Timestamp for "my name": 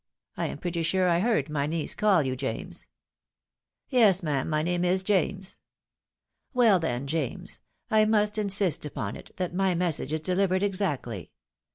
4.49-4.83